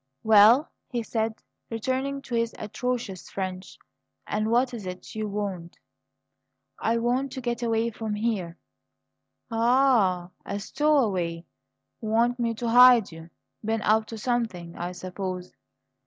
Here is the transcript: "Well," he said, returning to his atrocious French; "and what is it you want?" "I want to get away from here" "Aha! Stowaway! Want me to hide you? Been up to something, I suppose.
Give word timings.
"Well," 0.23 0.71
he 0.89 1.03
said, 1.03 1.35
returning 1.69 2.23
to 2.23 2.33
his 2.33 2.55
atrocious 2.57 3.29
French; 3.29 3.77
"and 4.25 4.49
what 4.49 4.73
is 4.73 4.87
it 4.87 5.13
you 5.13 5.27
want?" 5.29 5.77
"I 6.79 6.97
want 6.97 7.31
to 7.33 7.39
get 7.41 7.61
away 7.61 7.91
from 7.91 8.15
here" 8.15 8.57
"Aha! 9.51 10.31
Stowaway! 10.57 11.45
Want 12.01 12.39
me 12.39 12.55
to 12.55 12.67
hide 12.69 13.11
you? 13.11 13.29
Been 13.63 13.83
up 13.83 14.07
to 14.07 14.17
something, 14.17 14.75
I 14.75 14.93
suppose. 14.93 15.53